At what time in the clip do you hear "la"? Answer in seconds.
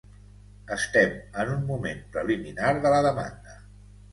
2.95-3.07